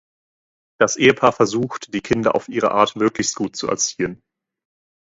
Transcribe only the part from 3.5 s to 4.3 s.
zu erziehen.